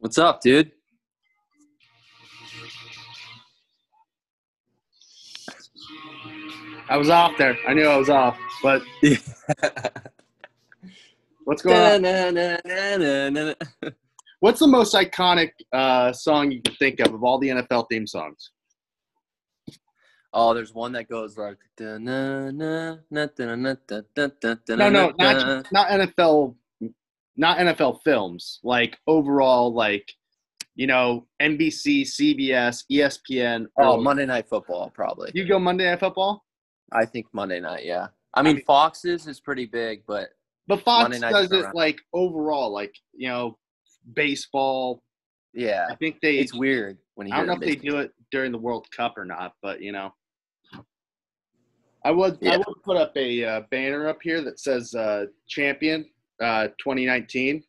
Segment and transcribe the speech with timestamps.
[0.00, 0.72] What's up, dude?
[6.88, 7.58] I was off there.
[7.68, 8.80] I knew I was off, but
[11.44, 12.02] what's going on?
[14.40, 18.06] What's the most iconic uh, song you can think of of all the NFL theme
[18.06, 18.52] songs?
[20.32, 22.98] Oh, there's one that goes like no, no,
[24.78, 26.54] No, no, not not NFL,
[27.36, 28.60] not NFL films.
[28.62, 30.10] Like overall, like
[30.74, 33.66] you know, NBC, CBS, ESPN.
[33.78, 35.30] Oh, Monday Night Football, probably.
[35.34, 36.44] You go Monday Night Football,
[36.92, 37.84] I think Monday night.
[37.84, 38.08] Yeah.
[38.34, 40.28] I mean, mean- Fox's is pretty big, but
[40.68, 41.74] but Fox does it around.
[41.74, 43.58] like overall, like you know,
[44.14, 45.02] baseball.
[45.52, 46.36] yeah, I think they.
[46.38, 48.86] it's weird when you I don't know if them they do it during the World
[48.96, 50.14] Cup or not, but you know,
[52.04, 52.56] I would I Yeah.
[52.58, 56.08] would put up a uh, banner up here that says uh, "Champion
[56.40, 57.62] uh, 2019,"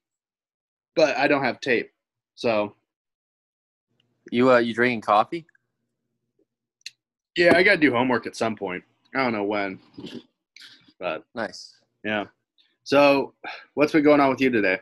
[0.95, 1.91] but I don't have tape,
[2.35, 2.75] so
[4.31, 5.45] You uh, you drinking coffee?
[7.37, 8.83] yeah, I got to do homework at some point.
[9.15, 9.79] I don't know when,
[10.99, 11.75] but Nice.
[12.03, 12.25] yeah.
[12.83, 13.33] So,
[13.73, 14.79] what's been going on with you today?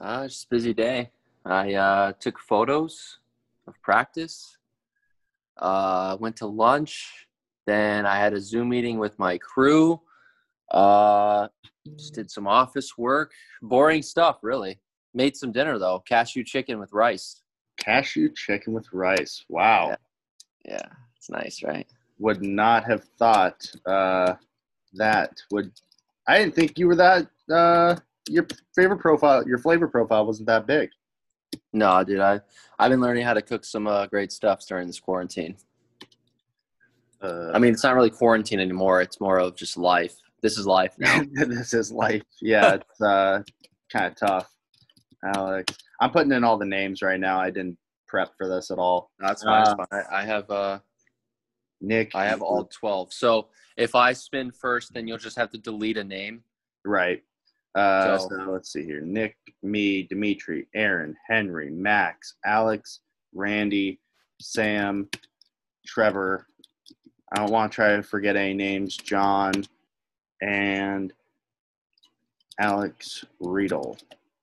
[0.00, 1.10] Uh, just a busy day.
[1.44, 3.18] I uh, took photos
[3.68, 4.56] of practice.
[5.56, 7.26] Uh, went to lunch.
[7.66, 10.00] Then I had a Zoom meeting with my crew.
[10.70, 11.48] Uh,
[11.96, 13.32] just did some office work.
[13.62, 14.78] Boring stuff, really.
[15.12, 16.00] Made some dinner though.
[16.00, 17.42] Cashew chicken with rice.
[17.78, 19.44] Cashew chicken with rice.
[19.48, 19.96] Wow, Yeah.
[20.66, 21.86] Yeah, it's nice, right?
[22.18, 24.34] would not have thought uh,
[24.94, 25.70] that would.
[26.26, 27.26] I didn't think you were that.
[27.50, 27.96] Uh,
[28.28, 30.88] your favorite profile, your flavor profile wasn't that big.
[31.72, 32.40] No, dude, I
[32.78, 35.56] I've been learning how to cook some uh, great stuff during this quarantine.
[37.20, 39.02] Uh, I mean, it's not really quarantine anymore.
[39.02, 40.16] It's more of just life.
[40.44, 41.22] This is life now.
[41.32, 42.20] this is life.
[42.42, 43.42] Yeah, it's uh,
[43.90, 44.50] kind of tough.
[45.34, 47.40] Alex, I'm putting in all the names right now.
[47.40, 49.10] I didn't prep for this at all.
[49.18, 49.86] That's fine, it's fine.
[49.90, 50.80] I, I have uh,
[51.80, 53.10] Nick, I have all twelve.
[53.14, 56.44] So if I spin first, then you'll just have to delete a name.
[56.84, 57.22] right.
[57.74, 63.00] Uh, So- so let's see here: Nick, me, Dimitri, Aaron, Henry, Max, Alex,
[63.32, 63.98] Randy,
[64.42, 65.08] Sam,
[65.86, 66.46] Trevor.
[67.32, 68.94] I don't want to try to forget any names.
[68.98, 69.52] John
[70.44, 71.12] and
[72.58, 73.98] Alex Riedel,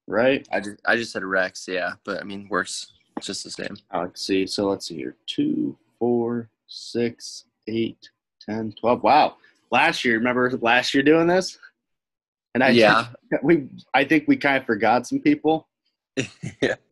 [0.07, 0.47] right?
[0.51, 2.93] I just I just said Rex, yeah, but I mean works.
[3.17, 3.77] It's just the same.
[3.93, 4.47] Alex, see.
[4.47, 8.09] So let's see here: two, four, six, eight,
[8.43, 9.03] ten, twelve.
[9.03, 9.37] Wow!
[9.71, 11.57] Last year, remember last year doing this?
[12.55, 13.07] And I yeah,
[13.43, 15.67] we I think we kind of forgot some people.
[16.61, 16.75] yeah.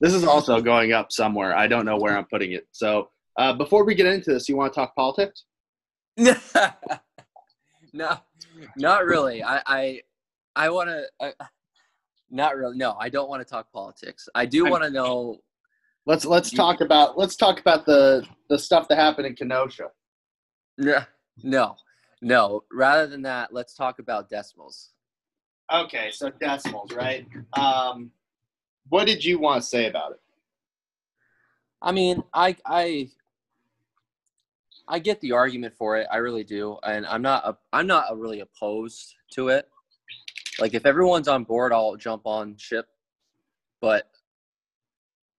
[0.00, 1.56] This is also going up somewhere.
[1.56, 2.66] I don't know where I'm putting it.
[2.72, 5.44] So uh, before we get into this, you want to talk politics?
[6.18, 6.34] no,
[8.76, 9.42] not really.
[9.42, 10.00] I I,
[10.56, 11.34] I want to.
[12.30, 12.76] Not really.
[12.76, 14.28] No, I don't want to talk politics.
[14.34, 15.38] I do want to know.
[16.06, 19.90] Let's let's talk about let's talk about the the stuff that happened in Kenosha.
[20.76, 21.02] No,
[21.42, 21.76] no,
[22.20, 22.64] no.
[22.72, 24.90] Rather than that, let's talk about decimals.
[25.72, 27.26] Okay, so decimals, right?
[27.54, 28.10] Um,
[28.88, 30.20] what did you want to say about it?
[31.80, 33.10] I mean, I I
[34.88, 36.06] I get the argument for it.
[36.12, 39.68] I really do, and I'm not a, I'm not a really opposed to it.
[40.60, 42.86] Like if everyone's on board, I'll jump on ship.
[43.80, 44.08] But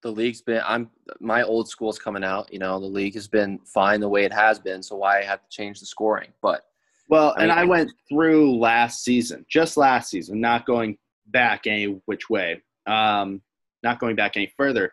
[0.02, 0.90] the league's been I'm
[1.20, 2.52] my old school's coming out.
[2.52, 4.84] You know, the league has been fine the way it has been.
[4.84, 6.30] So why I have to change the scoring?
[6.42, 6.66] But
[7.10, 10.98] Well, I and mean- I went through last season, just last season, not going
[11.28, 13.42] back any which way, um,
[13.84, 14.92] not going back any further.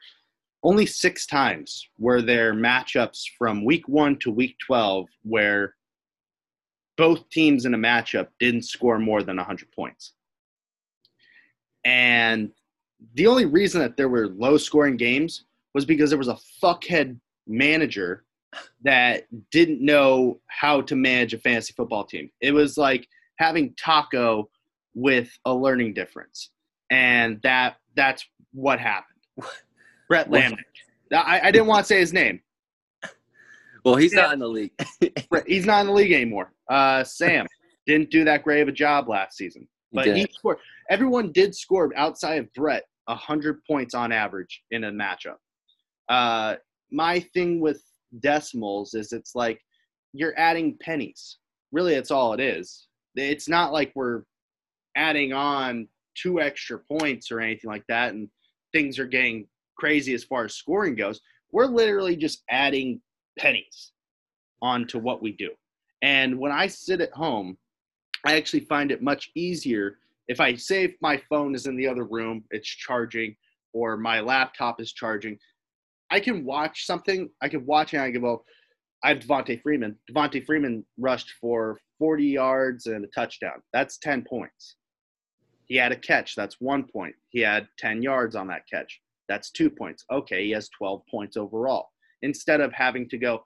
[0.62, 5.74] Only six times were there matchups from week one to week 12 where
[6.96, 10.12] both teams in a matchup didn't score more than 100 points.
[11.84, 12.52] And
[13.14, 17.18] the only reason that there were low scoring games was because there was a fuckhead
[17.46, 18.24] manager
[18.82, 22.30] that didn't know how to manage a fantasy football team.
[22.40, 24.48] It was like having taco
[24.94, 26.50] with a learning difference,
[26.90, 29.18] and that that's what happened.
[30.12, 30.30] Brett?
[30.30, 30.58] Lamnick.
[31.14, 32.42] I, I didn't want to say his name.
[33.82, 34.72] well, he's not in the league.
[35.46, 36.52] He's not in the league anymore.
[36.68, 37.46] Uh, Sam
[37.86, 40.34] didn't do that great of a job last season, but he didn't.
[40.34, 40.58] scored.
[40.90, 45.36] Everyone did score outside of Brett hundred points on average in a matchup.
[46.08, 46.56] Uh,
[46.90, 47.82] my thing with
[48.20, 49.60] decimals is it's like
[50.12, 51.38] you're adding pennies.
[51.72, 52.86] Really, that's all it is.
[53.16, 54.22] It's not like we're
[54.94, 58.28] adding on two extra points or anything like that, and
[58.72, 59.46] things are getting
[59.78, 61.20] crazy as far as scoring goes.
[61.50, 63.00] We're literally just adding
[63.38, 63.92] pennies
[64.60, 65.50] onto what we do.
[66.02, 67.56] And when I sit at home,
[68.24, 69.98] I actually find it much easier
[70.28, 73.36] if I say if my phone is in the other room, it's charging,
[73.72, 75.38] or my laptop is charging,
[76.10, 77.30] I can watch something.
[77.40, 78.44] I can watch and I can go.
[79.04, 79.96] I have Devonta Freeman.
[80.10, 83.62] Devonta Freeman rushed for 40 yards and a touchdown.
[83.72, 84.76] That's 10 points.
[85.66, 86.34] He had a catch.
[86.34, 87.14] That's one point.
[87.30, 89.00] He had 10 yards on that catch.
[89.32, 90.04] That's two points.
[90.12, 91.88] Okay, he has 12 points overall.
[92.20, 93.42] Instead of having to go,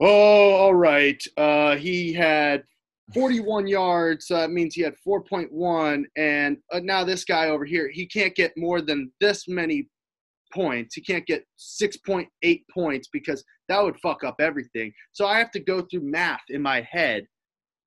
[0.00, 2.64] oh, all right, uh, he had
[3.14, 4.26] 41 yards.
[4.26, 6.02] So that means he had 4.1.
[6.16, 9.88] And uh, now this guy over here, he can't get more than this many
[10.52, 10.96] points.
[10.96, 12.26] He can't get 6.8
[12.74, 14.92] points because that would fuck up everything.
[15.12, 17.24] So I have to go through math in my head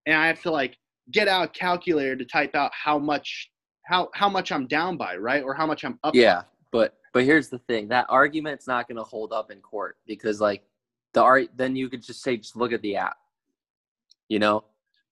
[0.05, 0.77] and I have to like
[1.11, 3.49] get out a calculator to type out how much
[3.85, 5.43] how how much I'm down by, right?
[5.43, 6.45] Or how much I'm up Yeah, by.
[6.73, 10.41] But but here's the thing: that argument's not going to hold up in court because
[10.41, 10.63] like
[11.13, 11.49] the art.
[11.55, 13.15] Then you could just say, just look at the app.
[14.27, 14.65] You know,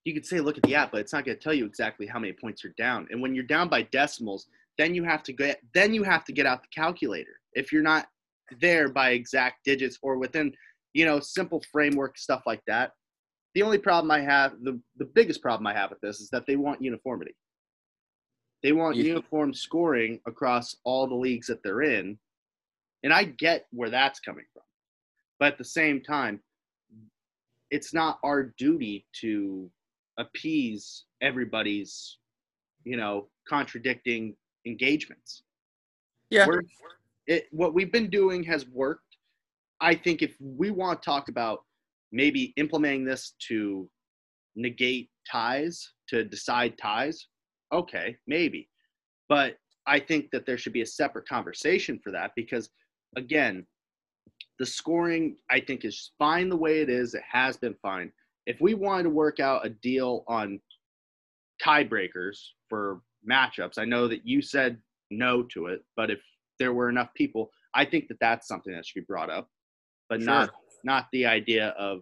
[0.03, 2.07] You could say look at the app, but it's not going to tell you exactly
[2.07, 3.07] how many points you're down.
[3.11, 4.47] And when you're down by decimals,
[4.77, 7.39] then you have to get then you have to get out the calculator.
[7.53, 8.07] If you're not
[8.59, 10.53] there by exact digits or within,
[10.93, 12.91] you know, simple framework stuff like that.
[13.53, 16.45] The only problem I have, the, the biggest problem I have with this is that
[16.47, 17.35] they want uniformity.
[18.61, 22.19] They want You- uniform scoring across all the leagues that they're in.
[23.03, 24.63] And I get where that's coming from.
[25.39, 26.43] But at the same time,
[27.71, 29.71] it's not our duty to
[30.17, 32.17] appease everybody's,
[32.83, 35.43] you know, contradicting engagements.
[36.29, 36.61] yeah, We're,
[37.25, 39.17] it, what we've been doing has worked.
[39.79, 41.65] I think if we want to talk about
[42.11, 43.89] maybe implementing this to
[44.55, 47.27] negate ties, to decide ties,
[47.71, 48.69] okay, maybe.
[49.29, 49.57] But
[49.87, 52.69] I think that there should be a separate conversation for that because,
[53.15, 53.65] again,
[54.59, 57.13] the scoring I think is fine the way it is.
[57.13, 58.11] It has been fine.
[58.45, 60.59] If we wanted to work out a deal on
[61.63, 62.37] tiebreakers
[62.69, 64.77] for matchups, I know that you said
[65.09, 66.19] no to it, but if
[66.59, 69.49] there were enough people, I think that that's something that should be brought up,
[70.09, 70.51] but not
[70.83, 72.01] not the idea of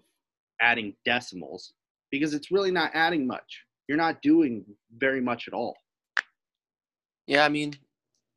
[0.62, 1.74] adding decimals
[2.12, 3.64] because it's really not adding much.
[3.90, 4.64] You're not doing
[4.96, 5.76] very much at all.
[7.26, 7.44] yeah.
[7.44, 7.74] I mean,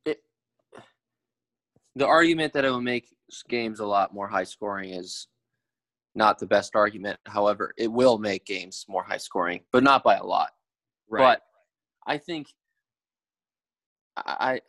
[0.03, 0.17] it,
[1.95, 3.07] the argument that it will make
[3.49, 5.27] games a lot more high scoring is
[6.15, 7.19] not the best argument.
[7.27, 10.49] However, it will make games more high scoring, but not by a lot.
[11.07, 11.21] Right.
[11.21, 11.41] But
[12.07, 12.47] I think
[14.17, 14.59] I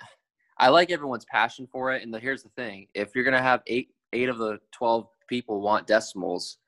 [0.58, 2.02] I like everyone's passion for it.
[2.02, 5.62] And the, here's the thing: if you're gonna have eight eight of the twelve people
[5.62, 6.58] want decimals,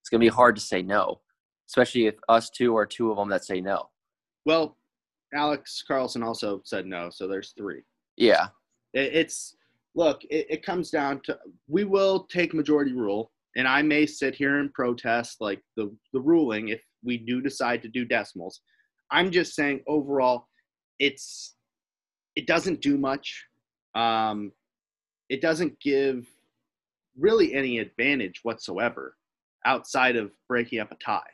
[0.00, 1.20] it's gonna be hard to say no,
[1.70, 3.88] especially if us two are two of them that say no.
[4.44, 4.76] well,
[5.32, 7.82] Alex Carlson also said no, so there's three.
[8.16, 8.48] Yeah,
[8.92, 9.56] It, it's
[9.94, 11.38] look, it, it comes down to
[11.68, 16.20] we will take majority rule, and I may sit here and protest like the the
[16.20, 18.62] ruling if we do decide to do decimals.
[19.12, 20.48] I'm just saying overall,
[20.98, 21.54] it's
[22.34, 23.46] it doesn't do much.
[23.94, 24.50] Um,
[25.28, 26.26] it doesn't give
[27.16, 29.14] really any advantage whatsoever
[29.64, 31.30] outside of breaking up a tie.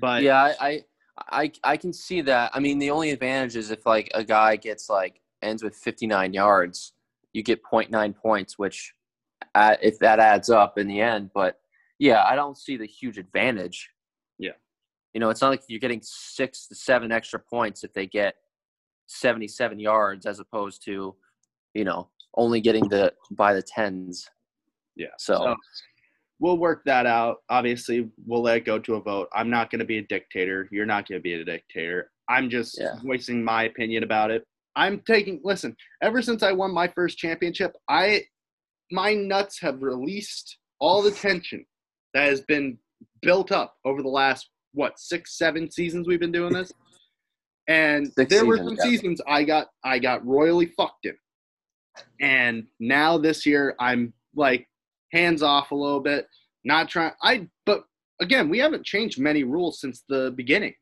[0.00, 0.84] But yeah, I, I
[1.30, 2.50] I I can see that.
[2.54, 6.32] I mean, the only advantage is if like a guy gets like ends with 59
[6.32, 6.92] yards,
[7.32, 8.92] you get 0.9 points, which
[9.54, 11.30] uh, if that adds up in the end.
[11.34, 11.58] But
[11.98, 13.90] yeah, I don't see the huge advantage.
[14.38, 14.52] Yeah.
[15.12, 18.34] You know, it's not like you're getting six to seven extra points if they get
[19.06, 21.14] 77 yards as opposed to,
[21.74, 24.28] you know, only getting the by the tens.
[24.96, 25.08] Yeah.
[25.18, 25.54] So, So
[26.44, 27.38] we'll work that out.
[27.48, 29.30] Obviously, we'll let it go to a vote.
[29.32, 30.68] I'm not going to be a dictator.
[30.70, 32.10] You're not going to be a dictator.
[32.28, 32.96] I'm just Yeah.
[33.02, 34.44] voicing my opinion about it.
[34.76, 38.24] I'm taking listen, ever since I won my first championship, I
[38.90, 41.64] my nuts have released all the tension
[42.12, 42.76] that has been
[43.22, 46.70] built up over the last what, 6 7 seasons we've been doing this.
[47.68, 48.96] And Six there were seasons, some yeah.
[48.96, 51.16] seasons I got I got royally fucked in.
[52.20, 54.68] And now this year I'm like
[55.14, 56.28] hands off a little bit,
[56.64, 57.12] not trying.
[57.22, 57.84] I but
[58.20, 60.74] again, we haven't changed many rules since the beginning.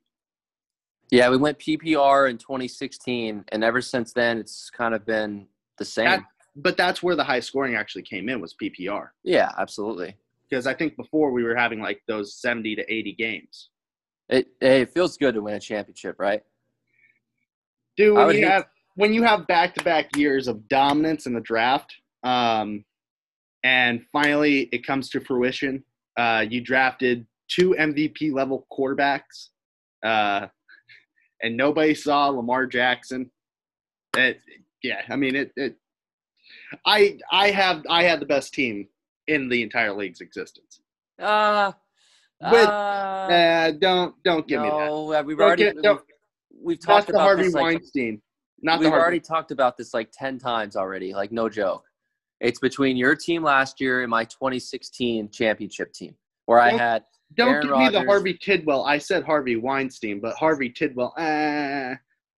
[1.10, 5.46] yeah, we went PPR in 2016, and ever since then, it's kind of been
[5.78, 6.06] the same.
[6.06, 6.24] That-
[6.56, 10.16] But that's where the high scoring actually came in was PPR yeah, absolutely.
[10.48, 13.70] because I think before we were having like those 70 to 80 games.
[14.28, 16.42] It it feels good to win a championship, right?
[17.96, 21.40] Dude, when you have when you have back to back years of dominance in the
[21.40, 22.84] draft, um,
[23.64, 25.84] and finally it comes to fruition,
[26.16, 29.48] uh, you drafted two MVP level quarterbacks,
[30.04, 30.46] uh,
[31.42, 33.30] and nobody saw Lamar Jackson.
[34.16, 34.40] It,
[34.82, 35.76] yeah, I mean it, it.
[36.84, 38.88] I I have I had the best team
[39.26, 40.80] in the entire league's existence.
[41.18, 41.72] Uh,
[42.40, 44.86] With- uh, Uh, don't don't give me that.
[44.86, 45.98] no, uh, we've already get-
[46.60, 48.20] we've That's talked about Harvey this like Weinstein.
[48.60, 51.84] Not we've already talked about this like 10 times already like no joke
[52.42, 56.14] it's between your team last year and my 2016 championship team
[56.46, 58.84] where i Don't- had Don't Aaron give me the Harvey Tidwell.
[58.84, 61.14] I said Harvey Weinstein, but Harvey Tidwell.
[61.16, 61.94] Uh,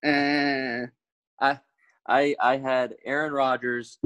[0.06, 0.87] uh,
[2.06, 3.99] i i had aaron Rodgers,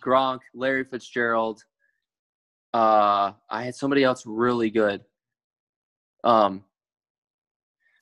[0.00, 1.60] gronk larry fitzgerald.
[2.72, 5.02] Uh i had somebody else really good.
[6.24, 6.64] Um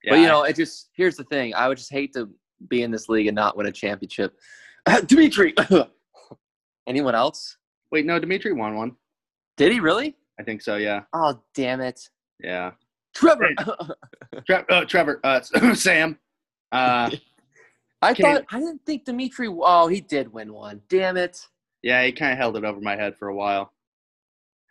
[0.04, 1.54] yeah, but you know it just here's the thing.
[1.54, 2.28] I would just hate to
[2.68, 4.38] be in this league and not win a championship.
[5.06, 5.54] Dimitri
[6.86, 7.56] anyone else
[7.90, 8.96] wait, no, Dimitri won one.
[9.56, 10.76] did he really I think so.
[10.76, 12.08] Yeah, oh damn it
[12.42, 12.70] yeah.
[13.14, 13.50] trevor
[14.46, 15.40] Tre- uh, Trevor, uh,
[15.74, 16.18] Sam.
[16.72, 17.10] Uh,
[18.02, 19.48] I Can- thought I didn't think Dimitri.
[19.50, 20.80] Oh, he did win one.
[20.88, 21.46] Damn it!
[21.82, 23.72] yeah, he kind of held it over my head for a while.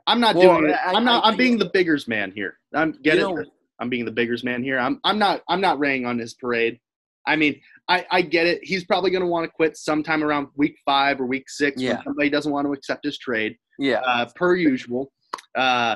[0.07, 0.77] I'm not Well, doing it.
[0.83, 1.23] I'm not.
[1.23, 2.57] I- am being the biggers man here.
[2.73, 3.21] I'm get it.
[3.21, 3.45] know-
[3.79, 4.79] I'm being the biggers man here.
[4.79, 4.99] I'm.
[5.03, 5.43] I'm not.
[5.47, 6.79] I'm not raining on his parade.
[7.27, 8.59] I mean, I, I get it.
[8.63, 11.95] He's probably going to want to quit sometime around week five or week six Yeah.
[11.95, 13.57] when somebody doesn't want to accept his trade.
[13.79, 15.11] Yeah, uh, per usual.
[15.57, 15.95] Uh,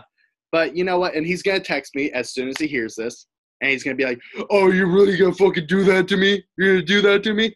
[0.51, 1.13] but you know what?
[1.15, 3.27] And he's gonna text me as soon as he hears this,
[3.61, 4.19] and he's gonna be like,
[4.49, 6.43] "Oh, you're really gonna fucking do that to me?
[6.57, 7.55] You're gonna do that to me?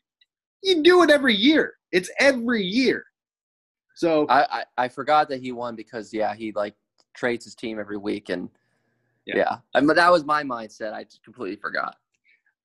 [0.64, 1.76] You do it every year.
[1.92, 3.06] It's every year."
[3.96, 6.76] So I, I I forgot that he won because yeah, he like
[7.16, 8.50] trades his team every week and
[9.26, 9.38] Yeah.
[9.38, 9.58] yeah.
[9.74, 10.94] I mean, that was my mindset.
[10.94, 11.96] I completely forgot.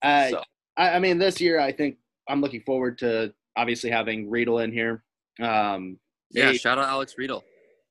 [0.03, 0.43] uh, so
[0.77, 1.97] I, I mean, this year I think
[2.29, 5.03] I'm looking forward to obviously having Riedel in here.
[5.41, 5.99] Um,
[6.31, 7.45] yeah, he- shout out Alex Riedel.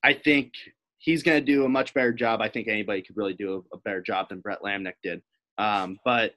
[0.04, 0.54] I think
[0.98, 2.42] he's going to do a much better job.
[2.42, 5.22] I think anybody could really do a, a better job than Brett Lamnick did.
[5.58, 6.34] Um, but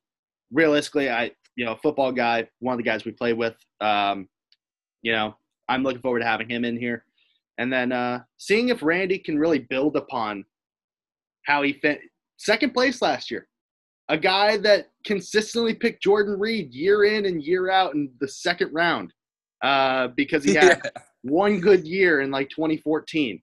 [0.52, 3.54] realistically, I you know football guy, one of the guys we play with.
[3.80, 4.28] Um,
[5.02, 5.36] you know,
[5.68, 7.04] I'm looking forward to having him in here,
[7.58, 10.44] and then uh, seeing if Randy can really build upon
[11.44, 12.00] how he fit
[12.38, 13.46] second place last year.
[14.08, 18.72] A guy that consistently picked Jordan Reed year in and year out in the second
[18.72, 19.12] round
[19.62, 20.82] uh, because he had
[21.22, 23.40] one good year in like 2014.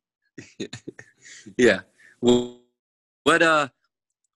[1.57, 1.79] yeah.
[2.21, 2.59] Well,
[3.23, 3.69] what uh,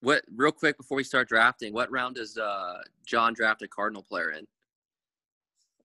[0.01, 4.03] what real quick before we start drafting, what round does uh John draft a Cardinal
[4.03, 4.45] player in?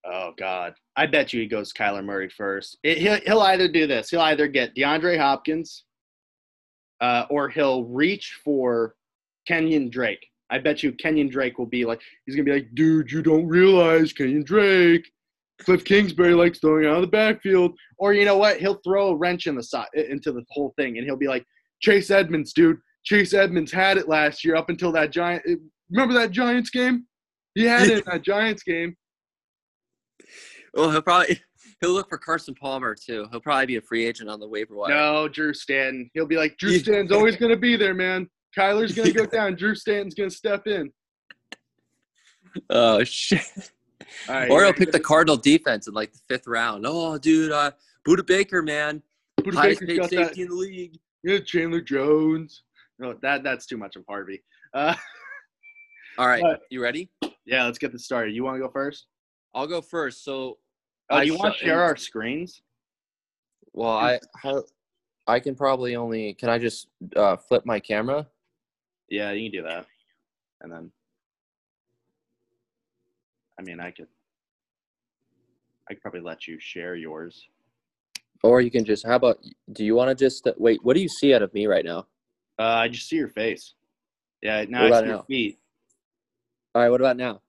[0.04, 2.78] Oh God, I bet you he goes Kyler Murray first.
[2.82, 4.10] It, he'll he'll either do this.
[4.10, 5.84] He'll either get DeAndre Hopkins,
[7.00, 8.94] uh, or he'll reach for
[9.46, 10.26] Kenyon Drake.
[10.50, 13.46] I bet you Kenyon Drake will be like he's gonna be like, dude, you don't
[13.46, 15.10] realize Kenyon Drake.
[15.60, 18.58] Cliff Kingsbury likes throwing out of the backfield, or you know what?
[18.58, 21.44] He'll throw a wrench in the side into the whole thing, and he'll be like,
[21.80, 22.78] Chase Edmonds, dude.
[23.04, 25.42] Chase Edmonds had it last year up until that giant.
[25.90, 27.06] Remember that Giants game?
[27.54, 28.96] He had it in that Giants game.
[30.74, 31.40] Well, he'll probably
[31.80, 33.26] he'll look for Carson Palmer too.
[33.30, 34.94] He'll probably be a free agent on the waiver wire.
[34.94, 36.10] No, Drew Stanton.
[36.14, 38.28] He'll be like, Drew Stanton's always going to be there, man.
[38.56, 39.54] Kyler's going to go down.
[39.56, 40.92] Drew Stanton's going to step in.
[42.68, 43.42] Oh shit.
[44.28, 44.98] All right, Or you he'll pick the?
[44.98, 46.84] Cardinal defense in like the fifth round.
[46.86, 47.70] Oh, dude, uh,
[48.06, 49.02] Budda Baker, man,
[49.40, 50.26] Budda highest Baker's paid got that.
[50.28, 50.98] safety in the league.
[51.22, 52.64] Yeah, Chandler Jones.
[52.98, 54.42] No, that that's too much of Harvey.
[54.74, 54.94] Uh,
[56.18, 57.08] All right, But- you ready?
[57.46, 58.34] yeah, let's get this started.
[58.34, 59.06] You want to go first?
[59.54, 60.24] I'll go first.
[60.24, 60.58] So,
[61.12, 62.62] Oh, I do you want to share our screens?
[63.74, 64.64] well, I how,
[65.28, 68.26] I can probably only can I just uh, flip my camera?
[69.10, 69.86] Yeah, you can do that.
[70.60, 70.90] And then,
[73.58, 74.06] I mean, I could,
[75.88, 77.48] I could probably let you share yours.
[78.42, 79.38] Or you can just how about
[79.72, 80.82] do you want to just uh, wait?
[80.82, 82.06] What do you see out of me right now?
[82.58, 83.74] Uh, I just see your face.
[84.40, 85.22] Yeah, now I see your now?
[85.22, 85.58] feet.
[86.74, 87.42] All right, what about now?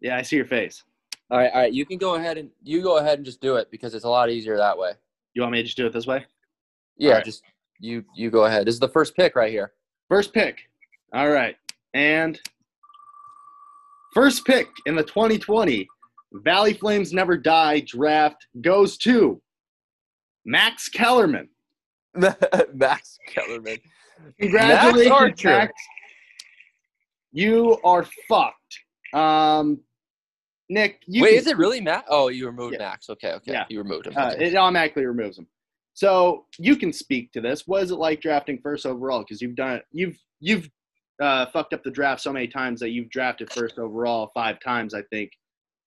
[0.00, 0.84] Yeah, I see your face.
[1.30, 3.56] All right, all right, you can go ahead and you go ahead and just do
[3.56, 4.92] it because it's a lot easier that way.
[5.34, 6.24] You want me to just do it this way?
[6.96, 7.24] Yeah, right.
[7.24, 7.42] just
[7.78, 8.66] you you go ahead.
[8.66, 9.72] This is the first pick right here.
[10.08, 10.70] First pick.
[11.14, 11.56] All right.
[11.94, 12.40] And
[14.14, 15.86] first pick in the 2020
[16.34, 19.40] Valley Flames Never Die draft goes to
[20.44, 21.48] Max Kellerman.
[22.74, 23.78] Max Kellerman.
[24.40, 25.72] Congratulations, Max.
[27.32, 28.56] You are fucked.
[29.14, 29.80] Um,
[30.68, 32.06] Nick, you Wait, can- is it really Max?
[32.08, 32.88] Oh, you removed Yeah.
[32.88, 33.10] Max.
[33.10, 33.52] Okay, okay.
[33.52, 33.64] Yeah.
[33.68, 34.14] You removed him.
[34.16, 35.46] Uh, it automatically removes him.
[35.94, 37.66] So you can speak to this.
[37.66, 39.20] What is it like drafting first overall?
[39.20, 39.84] Because you've done it.
[39.92, 40.70] You've you've
[41.20, 44.94] uh, fucked up the draft so many times that you've drafted first overall five times.
[44.94, 45.32] I think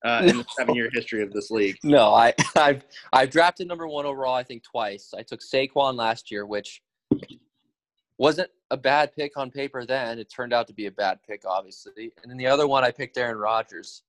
[0.03, 1.77] uh, in the seven-year history of this league.
[1.83, 4.35] no, I I've I've drafted number one overall.
[4.35, 5.13] I think twice.
[5.17, 6.81] I took Saquon last year, which
[8.17, 10.19] wasn't a bad pick on paper then.
[10.19, 12.13] It turned out to be a bad pick, obviously.
[12.21, 14.03] And then the other one, I picked Aaron Rodgers,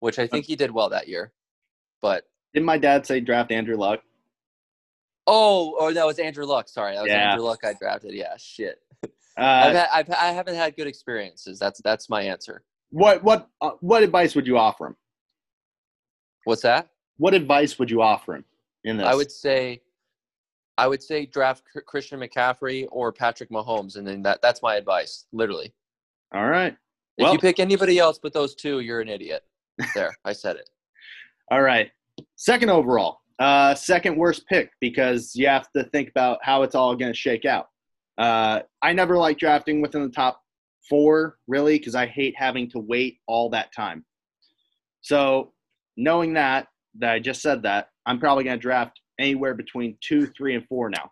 [0.00, 1.32] which I think he did well that year.
[2.00, 4.00] But Didn't my dad say draft Andrew Luck?
[5.28, 6.68] oh, oh, that was Andrew Luck.
[6.68, 7.30] Sorry, that was Yeah.
[7.30, 7.60] Andrew Luck.
[7.64, 8.12] I drafted.
[8.14, 8.80] Yeah, shit.
[9.36, 11.58] I've Uh, had, I've, I haven't had good experiences.
[11.58, 12.62] That's that's my answer.
[12.90, 14.96] What what uh, what advice would you offer him?
[16.44, 16.88] What's that?
[17.18, 18.44] What advice would you offer him
[18.84, 19.06] in this?
[19.06, 19.80] I would say,
[20.76, 25.26] I would say draft Christian McCaffrey or Patrick Mahomes, and then that that's my advice.
[25.32, 25.72] Literally,
[26.34, 26.76] All right.
[27.18, 29.44] if Well- you pick anybody else but those two, you're an idiot.
[29.94, 30.68] There, I said it.
[31.50, 31.90] All right.
[32.36, 33.20] Second overall.
[33.38, 37.16] Uh, second worst pick because you have to think about how it's all going to
[37.18, 37.70] shake out.
[38.18, 40.40] Uh, I never like drafting within the top
[40.88, 44.04] four, really, because I hate having to wait all that time.
[45.00, 45.52] So,
[45.96, 50.26] knowing that, that I just said that, I'm probably going to draft anywhere between two,
[50.36, 51.10] three, and four now.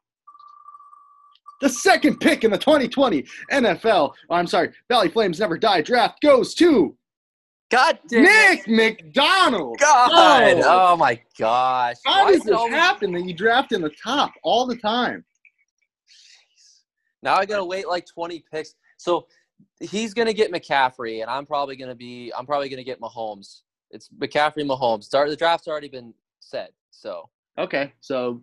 [1.60, 6.22] The second pick in the 2020 NFL, oh, I'm sorry, Valley Flames Never Die draft
[6.22, 6.96] goes to
[7.70, 9.78] God damn Nick McDonald.
[9.78, 10.10] God!
[10.12, 10.92] Oh.
[10.92, 11.96] Oh my gosh!
[12.04, 14.66] How Why does is it this always- happen that you draft in the top all
[14.66, 15.24] the time?
[17.22, 18.74] Now I gotta wait like 20 picks.
[18.96, 19.26] So
[19.80, 22.32] he's gonna get McCaffrey, and I'm probably gonna be.
[22.36, 23.62] I'm probably gonna get Mahomes.
[23.90, 25.04] It's McCaffrey, Mahomes.
[25.04, 26.72] Start the draft's already been set.
[26.90, 28.40] So Okay, so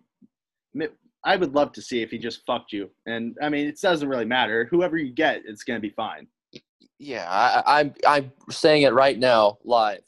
[1.24, 2.90] I would love to see if he just fucked you.
[3.06, 4.66] And I mean, it doesn't really matter.
[4.70, 6.28] Whoever you get, it's going to be fine.
[6.98, 10.02] yeah, I, I'm I'm saying it right now, live.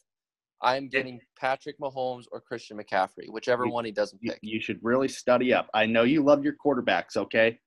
[0.62, 4.39] I'm getting Patrick Mahomes or Christian McCaffrey, whichever You- one he doesn't pick.
[4.43, 5.69] you should really study up.
[5.75, 7.59] I know you love your quarterbacks, okay?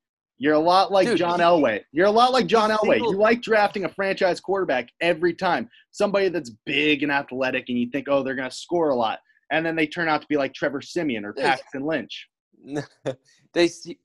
[0.43, 1.85] You're a lot like Dude, John Elway.
[1.93, 2.95] You're a lot like John Elway.
[2.95, 5.69] Single- You like drafting a franchise quarterback every time.
[5.91, 9.19] Somebody that's big and athletic, and you think, oh, they're going to score a lot.
[9.53, 11.45] And then they turn out to be like Trevor Siemian or Dude.
[11.45, 12.27] Paxton Lynch.
[13.53, 13.97] they see,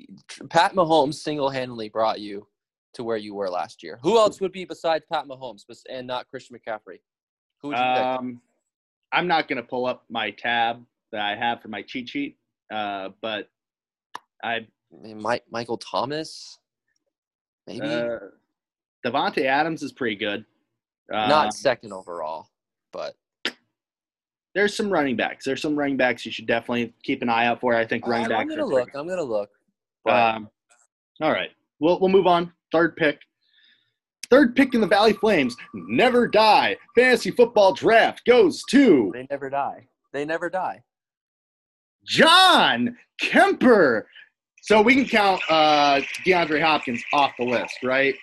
[0.49, 2.47] Pat Mahomes single-handedly brought you
[2.95, 3.99] to where you were last year.
[4.05, 7.01] Who else would be besides Pat Mahomes and not Christian McCaffrey?
[7.63, 8.05] Who would you pick?
[8.05, 8.41] Um,
[9.11, 12.37] I'm not going to pull up my tab that I have for my cheat sheet,
[12.73, 13.49] uh, but
[14.45, 16.59] I Mike, Michael Thomas,
[17.67, 18.19] maybe uh,
[19.05, 20.45] Davante Adams is pretty good.
[21.13, 22.49] Uh, not second overall,
[22.93, 23.15] but
[24.55, 25.45] there's some running backs.
[25.45, 27.75] There's some running backs you should definitely keep an eye out for.
[27.75, 28.41] I think running I'm, backs.
[28.43, 28.91] I'm gonna look.
[28.95, 29.51] I'm gonna look.
[30.05, 30.51] But Um,
[31.21, 32.53] all right, we'll we'll move on.
[32.73, 33.21] Third pick.
[34.31, 35.57] Third pick in the Valley Flames.
[35.73, 36.77] Never die.
[36.95, 39.89] Fantasy football draft goes to they never die.
[40.13, 40.83] They never die.
[42.05, 44.09] John Kemper.
[44.69, 48.15] So we can count uh, DeAndre Hopkins off the list, right?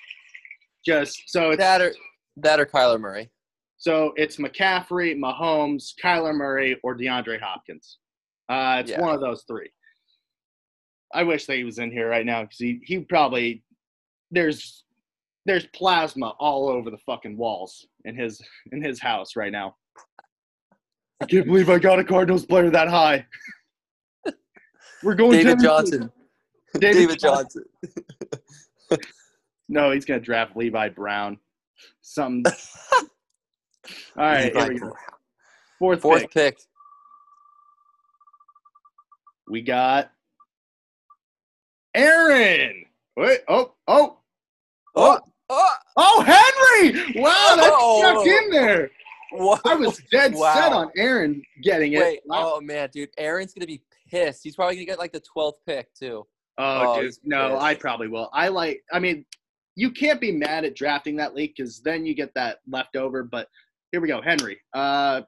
[0.86, 1.92] Just so it's That or
[2.38, 3.32] that or Kyler Murray.
[3.78, 7.98] so it's McCaffrey, Mahomes, Kyler Murray, or DeAndre Hopkins.
[8.48, 9.02] Uh, it's Yeah.
[9.02, 9.72] one of those three.
[11.16, 13.64] I wish that he was in here right now because he he probably
[14.30, 14.84] there's
[15.48, 18.40] there's plasma all over the fucking walls in his
[18.72, 19.76] in his house right now.
[21.22, 23.26] I can't believe I got a Cardinals player that high.
[25.02, 26.12] We're going David 10 Johnson.
[26.80, 27.64] David, David Johnson.
[29.68, 31.40] No, he's gonna draft Levi Brown.
[32.02, 32.44] Some.
[33.04, 33.10] All
[34.18, 34.94] right, here we go.
[35.80, 36.32] Fourth, Fourth pick.
[36.32, 36.58] pick.
[39.50, 40.12] We got
[41.94, 42.86] Aaron.
[43.18, 44.20] Wait, oh, oh,
[44.98, 47.22] Oh, oh, oh, oh Henry!
[47.22, 48.00] Wow, that Oh.
[48.24, 48.92] stuck in there.
[49.32, 49.62] what?
[49.66, 52.00] I was dead set on Aaron getting it.
[52.00, 52.54] Wait, Wow.
[52.56, 54.42] oh man, dude, Aaron's gonna be pissed.
[54.44, 56.26] He's probably gonna get like the twelfth pick too.
[56.58, 57.58] Oh, Oh, dude, no.
[57.60, 58.30] I probably will.
[58.34, 58.82] I like.
[58.94, 59.26] I mean,
[59.76, 63.24] you can't be mad at drafting that league because then you get that leftover.
[63.24, 63.50] But
[63.92, 64.60] here we go, Henry.
[64.74, 65.22] Uh,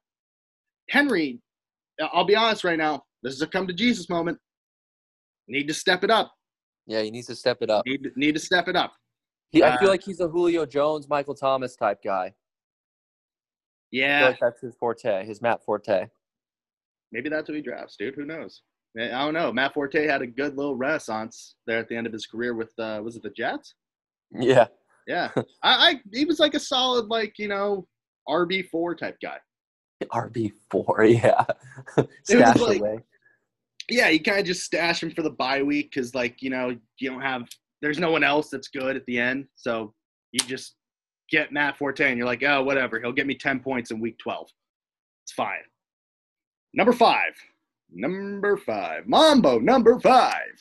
[0.90, 1.42] Henry,
[2.14, 3.04] I'll be honest right now.
[3.24, 4.38] This is a come to Jesus moment.
[5.50, 6.32] Need to step it up.
[6.86, 7.86] Yeah, he needs to step it up.
[7.86, 8.94] Need to, need to step it up.
[9.50, 12.26] He, I feel Uh, like he's a Julio Jones, Michael Thomas type guy.
[12.26, 12.36] I feel
[13.92, 16.08] Yeah, like that's his forte, his Matt Forte.
[17.12, 18.16] maybe that's who he drafts, dude.
[18.16, 18.62] Who knows?
[19.00, 19.52] I don't know.
[19.52, 22.72] Matt Forte had a good little renaissance there at the end of his career with
[22.80, 23.76] uh, was it the Jets?
[24.32, 24.68] Yeah.
[25.08, 25.30] Yeah,
[25.64, 27.88] I, I he was like a solid like you know
[28.28, 29.38] RB four type guy.
[30.14, 31.46] RB four, yeah.
[32.24, 33.00] Stash like- away.
[33.90, 36.76] Yeah, you kind of just stash him for the bye week because like you know
[37.00, 37.48] you don't have
[37.82, 39.94] there's no one else that's good at the end, so
[40.34, 40.76] you just
[41.32, 44.18] get Matt Forte and you're like oh whatever he'll get me ten points in week
[44.22, 44.50] twelve.
[45.24, 45.64] It's fine.
[46.74, 47.34] Number five.
[47.92, 49.08] Number five.
[49.08, 50.54] Mambo number five.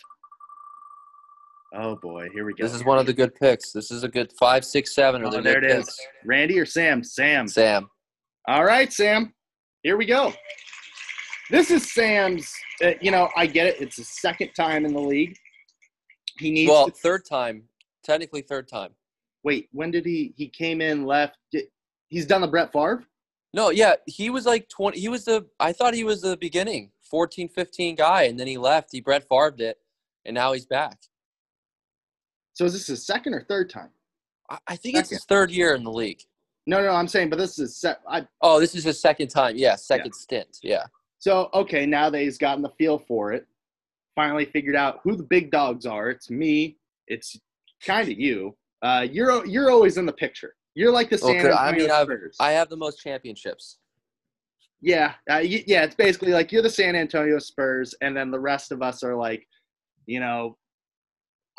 [1.75, 2.65] Oh boy, here we go.
[2.65, 3.73] This is one of the good picks.
[3.73, 5.25] This is a good five, six, seven.
[5.25, 5.85] Oh, the there it is.
[5.85, 6.01] picks.
[6.25, 7.03] Randy or Sam?
[7.03, 7.49] Sam.
[7.49, 7.91] Sam.
[8.49, 9.35] All right, Sam.
[9.83, 10.33] Here we go.
[11.51, 12.51] This is Sam's.
[12.83, 13.81] Uh, you know, I get it.
[13.81, 15.37] It's his second time in the league.
[16.39, 16.71] He needs.
[16.71, 17.65] Well, to, third time.
[18.05, 18.91] Technically, third time.
[19.43, 20.33] wait, when did he?
[20.37, 21.37] He came in, left.
[21.51, 21.65] Did,
[22.09, 23.05] he's done the Brett Favre.
[23.57, 25.01] No, yeah, he was like 20.
[25.01, 28.59] He was the, I thought he was the beginning, 14, 15 guy, and then he
[28.59, 28.91] left.
[28.93, 29.79] He Brett Favred it,
[30.27, 30.99] and now he's back.
[32.53, 33.89] So is this his second or third time?
[34.51, 36.21] I, I think it's his third year in the league.
[36.67, 38.01] No, no, I'm saying, but this is set.
[38.07, 39.57] I, Oh, this is his second time.
[39.57, 40.59] Yeah, second stint.
[40.63, 40.85] Yeah.
[41.19, 43.47] so okay, now that he's gotten the feel for it,
[44.15, 46.11] finally figured out who the big dogs are.
[46.11, 46.77] It's me.
[47.07, 47.39] It's
[47.83, 48.55] kind of you.
[48.83, 50.57] Uh, you're you're always in the picture.
[50.77, 52.37] You're like the San Okay, I Antonio mean, I've- Spurs.
[52.39, 53.79] I have the most championships.
[54.83, 55.85] yeah, uh, y- yeah.
[55.85, 59.17] It's basically like you're the San Antonio Spurs, and then the rest of us are
[59.17, 59.49] like,
[60.05, 60.59] you know,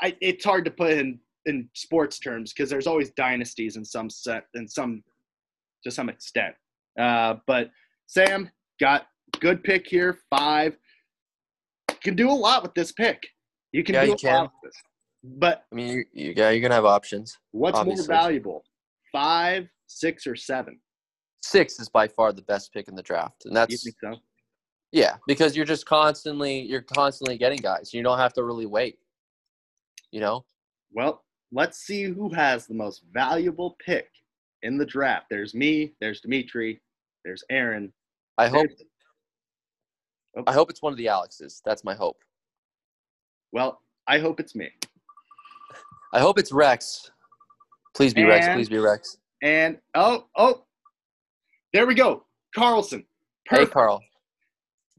[0.02, 0.16] I.
[0.22, 4.46] It's hard to put in in sports terms because there's always dynasties in some set
[4.54, 5.04] in some
[5.84, 6.54] to some extent.
[7.00, 7.72] Uh, but
[8.06, 9.08] Sam got
[9.40, 10.78] good pick here, five.
[12.04, 13.26] Can do a lot with this pick.
[13.72, 14.34] You can Yeah, do you a can.
[14.36, 14.82] lot with this.
[15.24, 17.36] But I mean, you, you, yeah, you're gonna have options.
[17.52, 18.08] what's Obviously.
[18.08, 18.64] more valuable,
[19.22, 20.80] five, six, or seven?
[21.42, 24.16] Six is by far the best pick in the draft, and You that's think so?
[24.92, 27.94] yeah, because you're just constantly you're constantly getting guys.
[27.94, 29.00] You don't have to really wait.
[30.12, 30.46] You know,
[30.92, 34.10] Well, let's see who has the most valuable pick
[34.64, 35.26] in the draft.
[35.30, 35.94] There's me.
[36.00, 36.82] There's Dimitri.
[37.26, 37.92] There's Aaron.
[38.38, 38.84] I hope there's-
[40.38, 40.44] oh.
[40.48, 41.62] I hope it's one of the Alexes.
[41.66, 42.18] That's my hope.
[43.52, 44.70] Well, I hope it's me.
[46.14, 47.12] I hope it's Rex.
[47.98, 48.48] Please be Rex.
[48.50, 49.18] Please be Rex.
[49.42, 50.64] And oh, oh,
[51.74, 52.26] there we go.
[52.56, 53.04] Carlson.
[53.50, 54.04] Hey, Carl.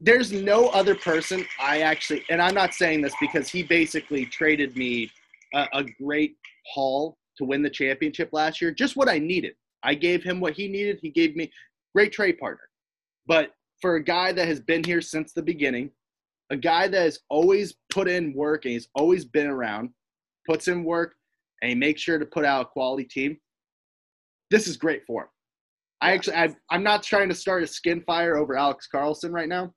[0.01, 4.75] there's no other person I actually, and I'm not saying this because he basically traded
[4.75, 5.09] me
[5.53, 6.35] a, a great
[6.73, 8.71] haul to win the championship last year.
[8.71, 9.53] Just what I needed.
[9.81, 10.99] I gave him what he needed.
[11.01, 11.49] He gave me
[11.95, 12.67] great trade partner.
[13.27, 15.89] But for a guy that has been here since the beginning,
[16.49, 19.91] a guy that has always put in work and he's always been around,
[20.45, 21.15] puts in work,
[21.61, 23.37] and he makes sure to put out a quality team.
[24.49, 25.29] This is great for him.
[26.01, 29.49] I actually, I, I'm not trying to start a skin fire over Alex Carlson right
[29.49, 29.73] now.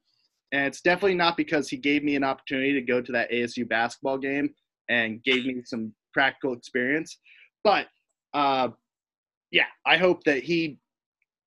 [0.53, 3.69] And it's definitely not because he gave me an opportunity to go to that ASU
[3.69, 4.55] basketball game
[4.89, 7.19] and gave me some practical experience.
[7.65, 7.87] But
[8.35, 8.69] uh,
[9.51, 10.79] yeah, I hope that he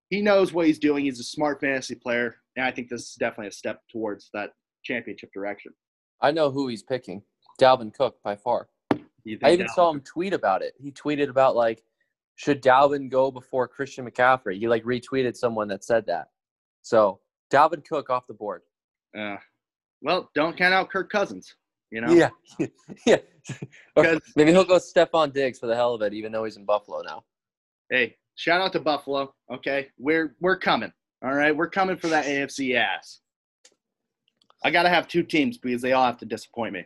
[0.10, 1.06] he knows what he's doing.
[1.06, 4.52] He's a smart fantasy player, and I think this is definitely a step towards that
[4.84, 5.74] championship direction.
[6.21, 7.24] I know who he's picking.
[7.60, 8.69] Dalvin Cook by far.
[9.44, 10.74] I even that- saw him tweet about it.
[10.80, 11.84] He tweeted about like,
[12.36, 14.58] should Dalvin go before Christian McCaffrey?
[14.60, 16.28] He like retweeted someone that said that.
[16.82, 17.20] So
[17.52, 18.62] Dalvin Cook off the board.
[19.18, 19.38] Uh,
[20.02, 21.56] well, don't count out Kirk Cousins.
[21.92, 22.30] You know, Yeah,
[23.06, 23.18] yeah.
[24.36, 27.02] Maybe he'll go Stefon Diggs for the hell of it, even though he's in Buffalo
[27.04, 27.24] now.
[27.90, 29.34] hey, shout out to Buffalo.
[29.54, 30.92] Okay, we're we're coming.
[31.24, 33.22] All right, we're coming for that AFC ass.
[34.64, 36.86] I gotta have two teams because they all have to disappoint me.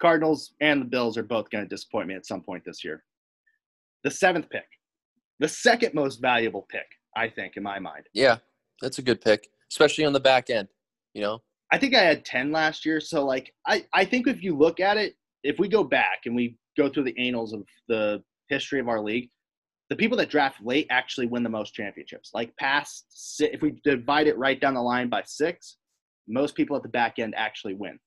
[0.00, 3.02] Cardinals and the Bills are both going to disappoint me at some point this year.
[4.04, 4.66] The seventh pick,
[5.40, 8.04] the second most valuable pick, I think, in my mind.
[8.12, 8.38] Yeah,
[8.80, 10.68] that's a good pick, especially on the back end.
[11.14, 13.00] You know, I think I had 10 last year.
[13.00, 16.36] So, like, I, I think if you look at it, if we go back and
[16.36, 19.30] we go through the annals of the history of our league,
[19.88, 22.30] the people that draft late actually win the most championships.
[22.34, 23.06] Like, past,
[23.40, 25.76] if we divide it right down the line by six,
[26.28, 27.98] most people at the back end actually win.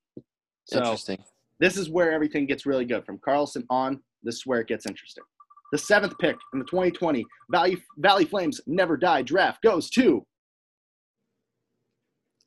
[0.66, 1.24] So, interesting.
[1.60, 3.06] This is where everything gets really good.
[3.06, 5.24] From Carlson on, this is where it gets interesting.
[5.72, 10.26] The seventh pick in the 2020 Valley, Valley Flames Never Die draft goes to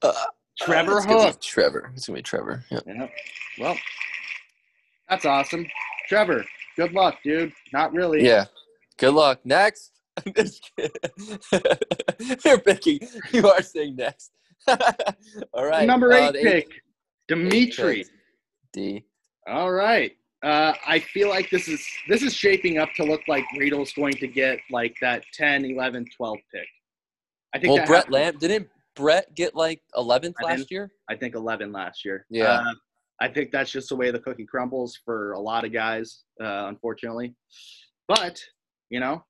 [0.02, 0.12] Uh,
[0.60, 1.40] Trevor be Hook.
[1.40, 1.92] Trevor.
[1.94, 2.64] It's gonna be Trevor.
[2.70, 2.80] Yeah.
[2.86, 3.06] Yeah.
[3.60, 3.76] Well,
[5.08, 5.66] that's awesome.
[6.08, 6.44] Trevor,
[6.76, 7.52] good luck, dude.
[7.72, 8.24] Not really.
[8.24, 8.46] Yeah.
[8.98, 9.40] Good luck.
[9.44, 9.92] Next.
[10.26, 10.90] I'm just kidding.
[12.44, 13.00] You're picking.
[13.32, 14.32] You are saying next.
[14.68, 15.86] All right.
[15.86, 16.72] Number uh, eight the pick, eighth
[17.28, 17.96] Dimitri.
[18.04, 18.06] pick.
[18.72, 19.04] D.
[19.46, 20.12] All right.
[20.42, 24.14] Uh, I feel like this is this is shaping up to look like Riedel's going
[24.14, 26.66] to get like that 10, 11, 12 pick.
[27.54, 30.92] I think Well, that Brett Lamb didn't Brett get like 11th I last didn't- year?
[31.08, 32.26] I think 11 last year.
[32.28, 32.44] Yeah.
[32.60, 32.74] Uh,
[33.20, 36.64] I think that's just the way the cookie crumbles for a lot of guys, uh,
[36.66, 37.34] unfortunately.
[38.08, 38.40] But,
[38.90, 39.24] you know,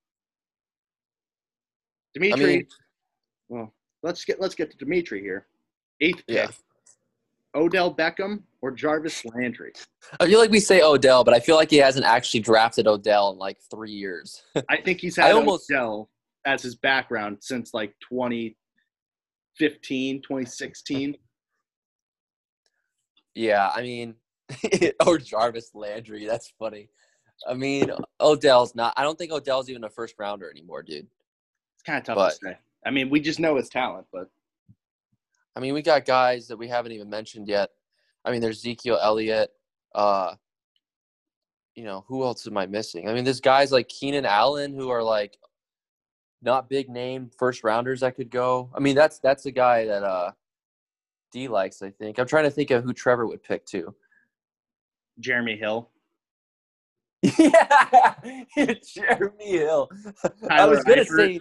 [2.15, 2.67] Dimitri, mean-
[3.49, 5.47] well, let's get let's get to Dimitri here.
[6.01, 6.49] Eighth pick, Yeah.
[7.55, 9.73] Odell Beckham or Jarvis Landry.
[10.21, 13.33] I feel like we say Odell, but I feel like he hasn't actually drafted Odell
[13.33, 14.43] in like three years.
[14.69, 16.09] I think he's had I almost- Odell
[16.45, 21.17] as his background since like 2015, 2016.
[23.35, 24.15] yeah, I mean,
[25.07, 26.27] or Jarvis Landry.
[26.27, 26.89] That's funny.
[27.49, 28.93] I mean, Odell's not.
[28.97, 31.07] I don't think Odell's even a first rounder anymore, dude.
[31.75, 32.59] It's kind of tough But- to say.
[32.85, 34.29] I mean, we just know his talent, but
[35.55, 37.71] I mean, we got guys that we haven't even mentioned yet.
[38.25, 39.51] I mean, there's Ezekiel Elliott.
[39.95, 40.35] Uh,
[41.75, 43.09] you know, who else am I missing?
[43.09, 45.39] I mean, there's guys like Keenan Allen who are like
[46.43, 48.71] not big name first rounders that could go.
[48.75, 50.33] I mean, that's that's a guy that uh
[51.33, 51.83] D likes.
[51.83, 52.19] I think.
[52.19, 53.95] I'm trying to think of who Trevor would pick too.
[55.21, 55.89] Jeremy Hill.
[57.39, 58.15] Yeah,
[58.85, 59.89] Jeremy Hill.
[60.51, 61.17] I was gonna Eifert.
[61.17, 61.41] say,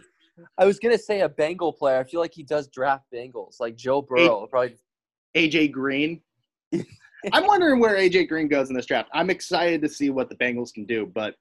[0.57, 1.99] I was gonna say a Bengal player.
[1.99, 4.47] I feel like he does draft Bengals, like Joe Burrow.
[4.49, 4.75] Probably.
[5.35, 6.21] AJ Green.
[7.33, 9.09] I'm wondering where AJ Green goes in this draft.
[9.13, 11.35] I'm excited to see what the Bengals can do, but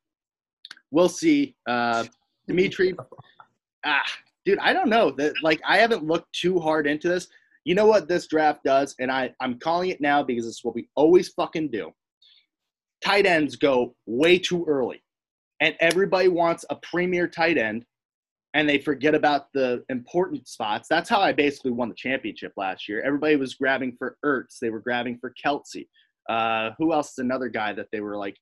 [0.90, 1.54] we'll see.
[1.66, 2.04] Uh,
[2.46, 2.94] Dimitri,
[3.84, 4.02] ah,
[4.44, 5.10] dude, I don't know.
[5.12, 7.28] That like I haven't looked too hard into this.
[7.64, 10.74] You know what this draft does, and I I'm calling it now because it's what
[10.74, 11.92] we always fucking do.
[13.02, 15.02] Tight ends go way too early,
[15.60, 17.84] and everybody wants a premier tight end,
[18.54, 20.88] and they forget about the important spots.
[20.88, 23.02] That's how I basically won the championship last year.
[23.02, 25.86] Everybody was grabbing for Ertz, they were grabbing for Kelce.
[26.28, 28.36] Uh, who else is another guy that they were like?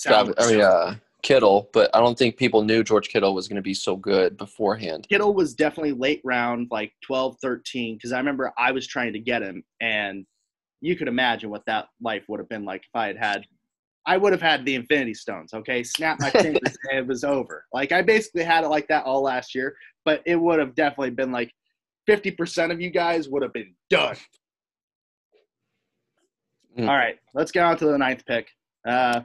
[0.00, 3.56] Travis- I mean, uh, Kittle, but I don't think people knew George Kittle was going
[3.56, 5.06] to be so good beforehand.
[5.08, 9.18] Kittle was definitely late round, like 12, 13, because I remember I was trying to
[9.18, 10.24] get him, and
[10.80, 13.44] you could imagine what that life would have been like if I had had.
[14.10, 15.54] I would have had the Infinity Stones.
[15.54, 17.64] Okay, snap my fingers, and it was over.
[17.72, 21.10] Like I basically had it like that all last year, but it would have definitely
[21.10, 21.52] been like
[22.06, 24.16] fifty percent of you guys would have been done.
[26.76, 26.88] Mm.
[26.88, 28.48] All right, let's get on to the ninth pick.
[28.84, 29.20] Uh,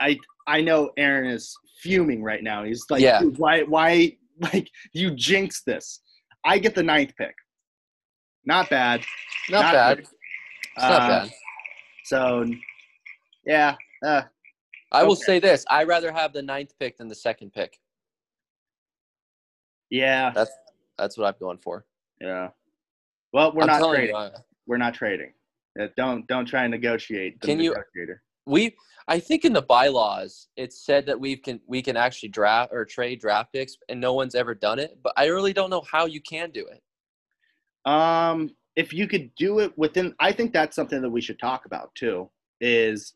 [0.00, 2.62] I I know Aaron is fuming right now.
[2.62, 3.20] He's like, Yeah.
[3.36, 4.16] Why why
[4.52, 6.02] like you jinxed this?
[6.44, 7.34] I get the ninth pick.
[8.44, 9.00] Not bad.
[9.50, 9.96] Not, Not bad.
[9.96, 10.06] good.
[10.76, 11.30] It's not Uh, bad.
[12.04, 12.44] So,
[13.44, 14.22] yeah, uh,
[14.90, 15.22] I will okay.
[15.22, 17.78] say this: I rather have the ninth pick than the second pick.
[19.90, 20.50] yeah, That's
[20.98, 21.84] that's what I'm going for.
[22.20, 22.48] yeah.
[23.32, 24.14] Well, we're I'm not trading.
[24.14, 24.30] you,
[24.66, 25.32] we're not trading.
[25.80, 27.40] Uh, don't don't try and negotiate.
[27.40, 27.74] The Can you-
[28.46, 28.74] we
[29.08, 32.84] I think in the bylaws it said that we can we can actually draft or
[32.84, 34.98] trade draft picks, and no one's ever done it.
[35.02, 36.82] But I really don't know how you can do it.
[37.90, 41.66] Um, if you could do it within, I think that's something that we should talk
[41.66, 42.30] about too.
[42.60, 43.14] Is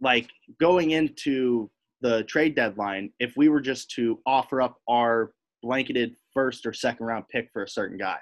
[0.00, 0.28] like
[0.60, 3.12] going into the trade deadline.
[3.20, 7.62] If we were just to offer up our blanketed first or second round pick for
[7.62, 8.18] a certain guy,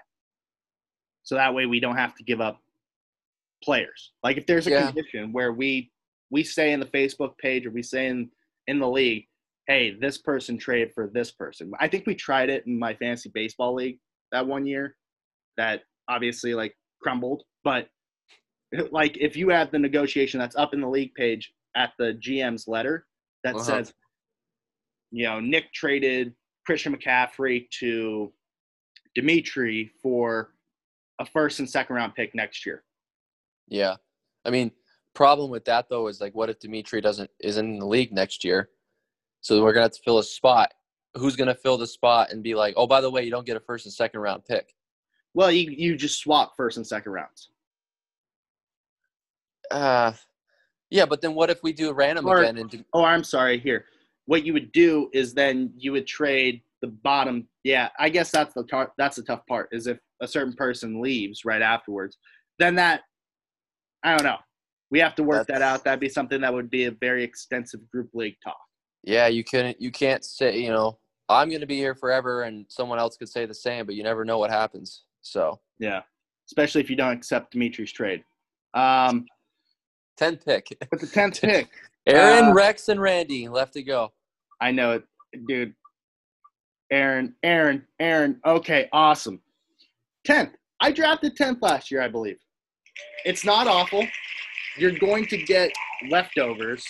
[1.22, 2.60] so that way we don't have to give up
[3.62, 4.12] players.
[4.22, 4.86] Like if there's a Yeah.
[4.86, 5.90] condition where we
[6.30, 8.30] we say in the Facebook page or we say in
[8.66, 9.26] in the league,
[9.66, 11.72] hey, this person traded for this person.
[11.80, 13.98] I think we tried it in my fantasy baseball league
[14.32, 14.96] that one year
[15.56, 17.44] that obviously like crumbled.
[17.64, 17.88] But
[18.90, 22.68] like if you have the negotiation that's up in the league page at the GM's
[22.68, 23.06] letter
[23.44, 23.64] that Uh-huh.
[23.64, 23.94] says,
[25.10, 26.34] you know, Nick traded
[26.66, 28.32] Christian McCaffrey to
[29.14, 30.54] Dimitri for
[31.18, 32.84] a first and second round pick next year.
[33.68, 33.96] Yeah,
[34.44, 34.70] I mean,
[35.14, 38.44] problem with that though is like, what if Dimitri doesn't isn't in the league next
[38.44, 38.70] year?
[39.40, 40.72] So we're gonna have to fill a spot.
[41.14, 43.56] Who's gonna fill the spot and be like, oh, by the way, you don't get
[43.56, 44.74] a first and second round pick?
[45.34, 47.50] Well, you you just swap first and second rounds.
[49.70, 50.12] Uh
[50.90, 53.58] yeah, but then what if we do random Or- again and do, Oh, I'm sorry.
[53.58, 53.84] Here,
[54.26, 57.46] what you would do is then you would trade the bottom.
[57.64, 59.68] Yeah, I guess that's the tar- that's the tough part.
[59.72, 62.16] Is if a certain person leaves right afterwards,
[62.58, 63.02] then that
[64.02, 64.38] I don't know.
[64.90, 65.84] We have to work that out.
[65.84, 68.56] That'd be something that would be a very extensive group league talk.
[69.04, 72.98] yeah, you couldn't you can't say you know I'm gonna be here forever and someone
[72.98, 75.04] else could say the same, but you never know what happens.
[75.20, 76.00] So Yeah,
[76.46, 78.22] especially if you don't accept Dimitri's trade.
[78.74, 79.26] Um,
[80.18, 81.68] ten pick, but the tenth pick,
[82.06, 84.12] Aaron, Uh, Rex, and Randy left to go.
[84.60, 85.04] I know it,
[85.46, 85.74] dude.
[86.90, 88.40] Aaron, Aaron, Aaron.
[88.46, 89.40] Okay, awesome.
[90.24, 90.50] Tenth.
[90.80, 92.38] I drafted tenth last year, I believe.
[93.24, 94.06] It's not awful.
[94.76, 95.70] You're going to get
[96.10, 96.84] leftovers,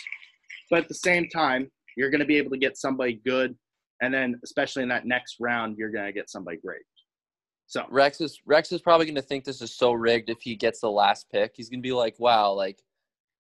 [0.71, 3.57] but at the same time, you're going to be able to get somebody good,
[4.03, 6.83] and then especially in that next round, you're going to get somebody great.
[7.67, 10.81] So Rex is Rex is probably gonna think this is so rigged if he gets
[10.81, 11.53] the last pick.
[11.55, 12.83] He's gonna be like, "Wow, like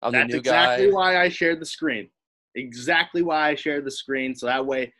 [0.02, 2.08] I'm that's the new exactly guy." why I shared the screen.
[2.54, 4.92] Exactly why I shared the screen, so that way,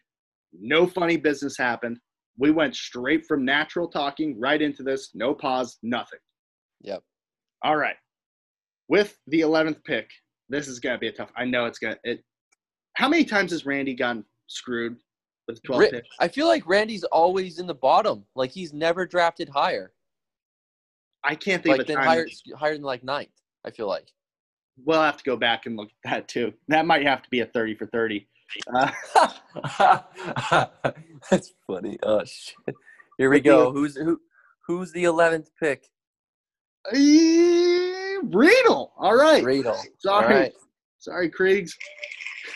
[0.53, 1.99] no funny business happened.
[2.39, 6.21] We went straight from natural talking right into this, no pause, nothing.
[6.83, 7.03] Yep.
[7.63, 7.97] All right.
[8.89, 10.09] With the 11th pick,
[10.49, 11.31] this is going to be a tough.
[11.37, 12.25] I know it's going to it
[12.95, 14.97] How many times has Randy gotten screwed
[15.47, 16.05] with the 12th Ri- pick?
[16.21, 18.25] I feel like Randy's always in the bottom.
[18.37, 19.93] Like he's never drafted higher.
[21.25, 22.05] I can't think Like of a time.
[22.05, 23.33] higher higher than like ninth.
[23.67, 24.13] I feel like.
[24.85, 26.53] We'll have to go back and look at that too.
[26.69, 28.27] That might have to be a 30 for 30.
[28.75, 28.91] Uh,
[31.31, 31.99] That's funny.
[32.03, 32.75] Oh shit.
[33.19, 33.73] Here we go.
[33.73, 34.21] Who's who?
[34.67, 35.85] Who's the eleventh pick?
[36.95, 38.93] eh, Riedel.
[38.97, 39.45] All right.
[39.45, 39.77] Riedel.
[39.99, 40.35] Sorry.
[40.35, 40.53] Right.
[40.99, 41.73] Sorry, Kriegs.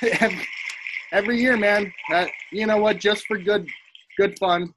[0.02, 0.46] Every-
[1.12, 1.92] Every year, man.
[2.08, 2.98] That you know what?
[2.98, 3.66] Just for good,
[4.16, 4.72] good fun.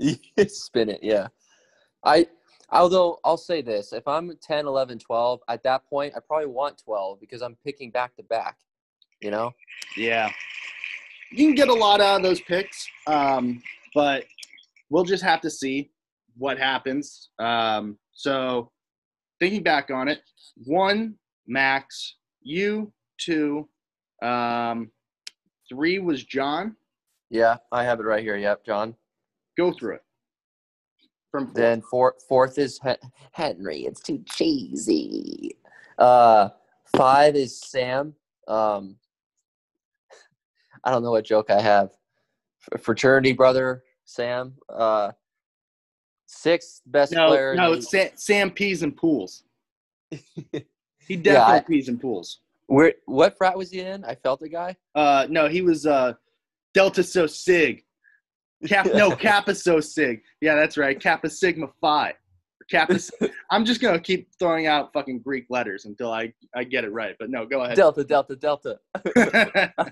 [0.48, 0.98] Spin it.
[1.02, 1.28] Yeah.
[2.04, 2.26] I
[2.70, 6.78] Although I'll say this, if I'm 10, 11, 12, at that point I probably want
[6.78, 8.58] 12 because I'm picking back to back,
[9.20, 9.52] you know?
[9.96, 10.30] Yeah.
[11.30, 13.62] You can get a lot out of those picks, um,
[13.94, 14.24] but
[14.90, 15.90] we'll just have to see
[16.36, 17.30] what happens.
[17.38, 18.70] Um, so,
[19.40, 20.20] thinking back on it,
[20.64, 21.14] one,
[21.46, 23.68] Max, you, two,
[24.22, 24.90] um,
[25.68, 26.76] three was John.
[27.30, 28.36] Yeah, I have it right here.
[28.36, 28.94] Yep, John.
[29.56, 30.02] Go through it.
[31.36, 31.54] From four.
[31.54, 32.80] Then four, fourth is
[33.32, 33.80] Henry.
[33.80, 35.54] It's too cheesy.
[35.98, 36.48] Uh,
[36.96, 38.14] five is Sam.
[38.48, 38.96] Um,
[40.82, 41.90] I don't know what joke I have.
[42.80, 44.54] Fraternity brother Sam.
[44.70, 45.12] Uh,
[46.24, 47.50] sixth best no, player.
[47.50, 49.44] in no, it's Sam, Sam peas and pools.
[51.08, 52.40] He Yeah, definitely I- peas and pools.
[52.66, 54.04] Where what frat was he in?
[54.04, 54.74] I felt the guy.
[54.94, 56.14] Uh, no, he was uh,
[56.74, 57.84] Delta So Sig.
[58.66, 60.22] Cap, no, Kappa So Sig.
[60.40, 61.00] Yeah, that's right.
[61.00, 62.14] Kappa Sigma Phi.
[62.70, 62.98] Kappa.
[63.50, 67.14] I'm just gonna keep throwing out fucking Greek letters until I I get it right.
[67.18, 67.76] But no, go ahead.
[67.76, 68.78] Delta, Delta, Delta.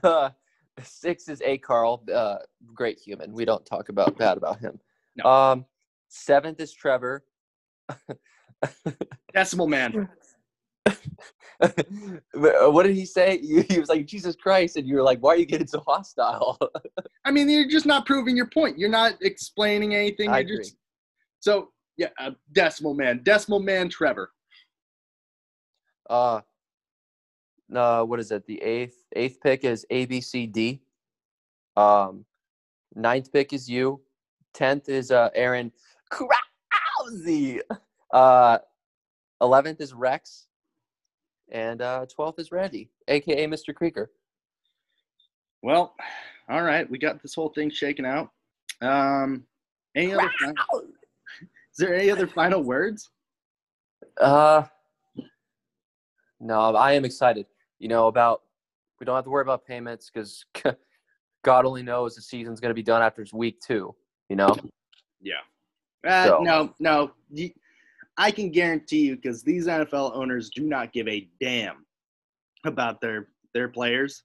[0.03, 0.31] Uh,
[0.83, 1.59] six is A.
[1.59, 2.05] Carl.
[2.13, 2.37] Uh,
[2.75, 3.33] great human.
[3.33, 4.79] We don't talk about bad about him.
[5.17, 5.31] No.
[5.31, 5.67] Um,
[6.09, 7.25] seventh is Trevor.
[9.33, 10.09] Decimal man.
[12.35, 13.39] what did he say?
[13.69, 14.77] He was like, Jesus Christ.
[14.77, 16.59] And you were like, why are you getting so hostile?
[17.25, 18.79] I mean, you're just not proving your point.
[18.79, 20.31] You're not explaining anything.
[20.31, 20.77] I You're just
[21.41, 22.09] so yeah.
[22.19, 23.21] Uh, decimal man.
[23.23, 23.89] Decimal man.
[23.89, 24.31] Trevor.
[26.11, 26.41] uh,
[27.69, 28.47] no, what is it?
[28.47, 30.83] The eighth eighth pick is A B C D.
[31.77, 32.25] Um,
[32.95, 34.01] ninth pick is you.
[34.53, 35.73] Tenth is uh Aaron
[36.11, 37.61] Krause.
[38.13, 38.59] Uh,
[39.41, 40.47] eleventh is Rex,
[41.55, 43.75] and uh twelfth is Randy, aka Mr.
[43.75, 44.11] Creeker.
[45.63, 45.95] Well,
[46.51, 46.89] all right.
[46.91, 48.29] We got this whole thing shaken out.
[48.83, 49.47] Um,
[49.97, 50.31] any other?
[50.39, 50.55] fin-
[51.41, 53.09] Is there any other final words?
[54.21, 54.65] Uh,
[56.41, 57.47] no, I am excited.
[57.79, 58.43] You know about
[59.01, 60.45] we don't have to worry about payments because
[61.45, 63.95] God only knows the season's going to be done after it's week two.
[64.29, 64.55] You know.
[65.23, 65.35] Yeah.
[66.07, 67.13] Uh, So- No, no.
[68.17, 71.85] I can guarantee you because these NFL owners do not give a damn
[72.65, 74.23] about their their players.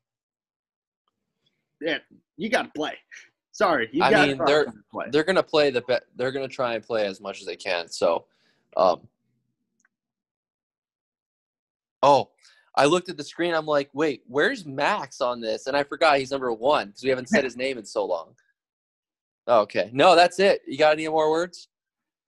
[1.82, 1.98] Yeah,
[2.38, 2.94] you got to play.
[3.52, 5.08] Sorry, you I mean, to they're- play.
[5.12, 7.88] they're gonna play the be- they're gonna try and play as much as they can.
[7.90, 8.26] So,
[8.78, 9.08] um,
[12.04, 12.30] oh,
[12.76, 13.54] I looked at the screen.
[13.54, 15.68] I'm like, wait, where's Max on this?
[15.68, 18.36] And I forgot he's number one because we haven't said his name in so long.
[19.48, 20.62] Okay, no, that's it.
[20.68, 21.68] You got any more words?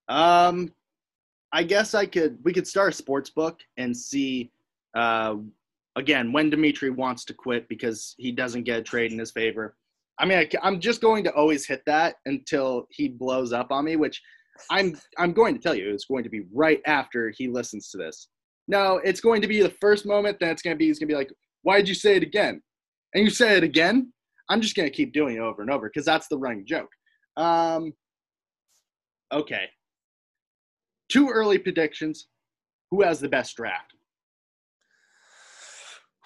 [0.10, 0.74] Um,
[1.54, 2.38] I guess I could.
[2.44, 4.52] We could start a sports book and see.
[4.96, 5.38] Uh,
[5.96, 9.76] again, when Dimitri wants to quit because he doesn't get a trade in his favor.
[10.20, 13.86] I mean, I, am just going to always hit that until he blows up on
[13.86, 14.22] me, which
[14.70, 17.98] I'm I'm going to tell you it's going to be right after he listens to
[17.98, 18.28] this.
[18.68, 20.40] No, it's going to be the first moment.
[20.40, 21.32] that it's going to be he's going to be like,
[21.64, 22.62] "Why did you say it again?"
[23.14, 24.14] And you say it again.
[24.50, 26.90] I'm just going to keep doing it over and over because that's the running joke.
[27.38, 27.94] Um,
[29.32, 29.70] okay.
[31.12, 32.28] Two early predictions.
[32.90, 33.94] Who has the best draft?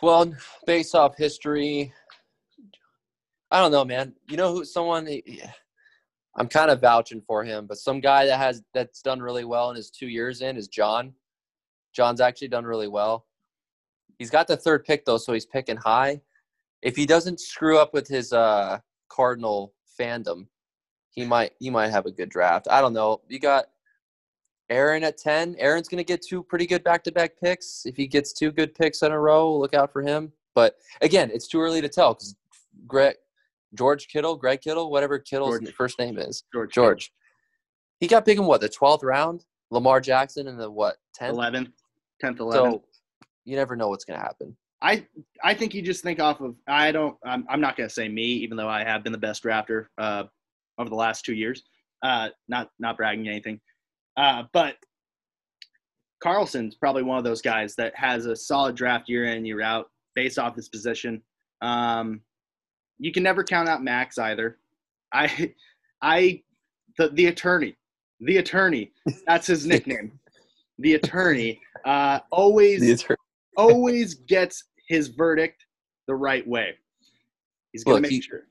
[0.01, 0.33] Well,
[0.67, 1.91] based off history,
[3.49, 4.13] I don't know, man.
[4.29, 4.65] You know who?
[4.65, 5.07] Someone
[6.37, 9.69] I'm kind of vouching for him, but some guy that has that's done really well
[9.69, 11.13] in his two years in is John.
[11.93, 13.25] John's actually done really well.
[14.19, 16.21] He's got the third pick though, so he's picking high.
[16.81, 20.47] If he doesn't screw up with his uh, Cardinal fandom,
[21.09, 22.67] he might he might have a good draft.
[22.69, 23.21] I don't know.
[23.29, 23.65] You got
[24.69, 25.56] Aaron at ten.
[25.60, 27.86] Aaron's gonna get two pretty good back to back picks.
[27.86, 30.32] If he gets two good picks in a row, look out for him.
[30.54, 32.36] But again, it's too early to tell because
[32.88, 33.15] Greg,
[33.73, 35.73] George Kittle, Greg Kittle, whatever Kittle's George.
[35.73, 36.73] first name is, George.
[36.73, 37.13] George.
[37.99, 39.45] He got picked in what the twelfth round.
[39.71, 41.36] Lamar Jackson in the what tenth.
[41.36, 41.71] 11th,
[42.23, 42.54] 10th, 11th.
[42.54, 42.84] So
[43.45, 44.56] you never know what's gonna happen.
[44.82, 45.06] I
[45.43, 48.08] I think you just think off of I don't I'm, I'm not going to say
[48.08, 50.23] me even though I have been the best drafter uh,
[50.78, 51.63] over the last 2 years.
[52.04, 53.60] Uh, not not bragging anything.
[54.17, 54.78] Uh, but
[56.21, 59.89] Carlson's probably one of those guys that has a solid draft year in year out
[60.15, 61.21] based off his position.
[61.62, 62.21] Um,
[62.97, 64.57] you can never count out Max either.
[65.13, 65.53] I
[66.01, 66.41] I
[66.97, 67.76] the the attorney.
[68.22, 68.91] The attorney.
[69.28, 70.18] That's his nickname.
[70.80, 73.05] the attorney uh, always
[73.57, 75.66] always gets his verdict
[76.07, 76.76] the right way.
[77.74, 78.45] He's going to Look, make he- sure.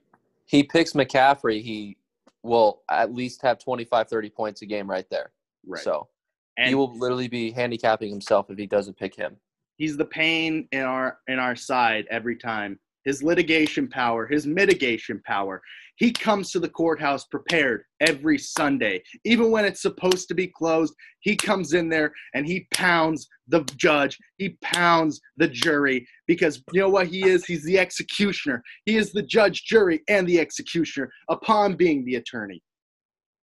[0.44, 1.96] he picks McCaffrey, he
[2.42, 5.30] will at least have 25, 30 points a game right there.
[5.66, 5.82] Right.
[5.82, 6.08] So
[6.56, 9.36] and he will literally be handicapping himself if he doesn't pick him.
[9.76, 15.20] he's the pain in our in our side every time his litigation power, his mitigation
[15.26, 15.60] power.
[15.96, 19.02] He comes to the courthouse prepared every Sunday.
[19.24, 23.60] Even when it's supposed to be closed, he comes in there and he pounds the
[23.76, 27.44] judge, he pounds the jury because you know what he is?
[27.44, 28.62] He's the executioner.
[28.86, 32.62] He is the judge, jury, and the executioner upon being the attorney.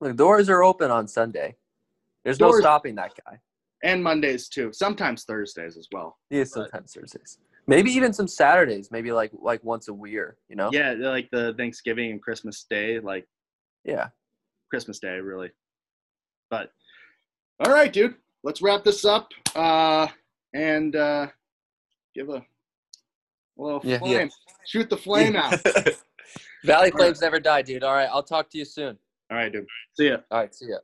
[0.01, 1.55] The doors are open on Sunday.
[2.23, 3.39] There's no stopping that guy.
[3.83, 4.71] And Mondays too.
[4.73, 6.17] Sometimes Thursdays as well.
[6.29, 7.39] Is sometimes Thursdays.
[7.67, 8.89] Maybe even some Saturdays.
[8.91, 10.37] Maybe like like once a year.
[10.49, 10.69] You know?
[10.71, 13.27] Yeah, like the Thanksgiving and Christmas Day, like
[13.83, 14.09] Yeah.
[14.69, 15.51] Christmas Day, really.
[16.49, 16.71] But
[17.59, 20.07] all right, dude, let's wrap this up uh,
[20.53, 21.27] and uh,
[22.15, 22.43] give a, a
[23.57, 24.13] little Yeah, flame.
[24.27, 24.53] yeah.
[24.65, 25.59] Shoot the flame out.
[26.63, 27.83] Valley Flames never die, dude.
[27.83, 28.97] All right, I'll talk to you soon.
[29.31, 29.65] All right, dude.
[29.97, 30.17] See ya.
[30.29, 30.77] All right, see ya.